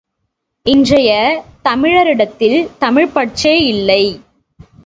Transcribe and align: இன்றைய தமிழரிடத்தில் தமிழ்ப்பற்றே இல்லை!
இன்றைய 0.65 1.11
தமிழரிடத்தில் 1.61 2.57
தமிழ்ப்பற்றே 2.79 3.55
இல்லை! 3.65 4.03